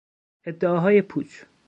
[0.47, 1.43] ادعاهای پوچ